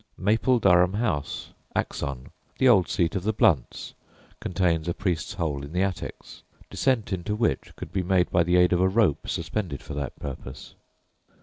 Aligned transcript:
Mapledurham 0.17 0.95
House, 0.95 1.51
axon, 1.75 2.29
the 2.57 2.67
old 2.67 2.87
seat 2.89 3.15
of 3.15 3.21
the 3.21 3.31
Blounts, 3.35 3.93
contains 4.39 4.87
a 4.87 4.95
"priest's 4.95 5.33
hole" 5.35 5.63
in 5.63 5.73
the 5.73 5.83
attics, 5.83 6.41
descent 6.71 7.13
into 7.13 7.35
which 7.35 7.75
could 7.75 7.93
be 7.93 8.01
made 8.01 8.31
by 8.31 8.41
the 8.41 8.57
aid 8.57 8.73
of 8.73 8.81
a 8.81 8.89
rope 8.89 9.29
suspended 9.29 9.83
for 9.83 9.93
that 9.93 10.15
purpose. 10.19 10.73